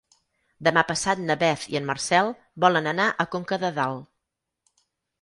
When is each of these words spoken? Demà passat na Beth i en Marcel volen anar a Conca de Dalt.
Demà 0.67 0.83
passat 0.91 1.21
na 1.25 1.35
Beth 1.43 1.67
i 1.75 1.79
en 1.81 1.87
Marcel 1.91 2.33
volen 2.67 2.93
anar 2.95 3.09
a 3.27 3.31
Conca 3.37 3.63
de 3.67 3.75
Dalt. 3.81 4.85